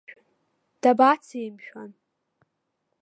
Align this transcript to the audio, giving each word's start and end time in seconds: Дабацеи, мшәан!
Дабацеи, 0.81 1.47
мшәан! 1.55 1.91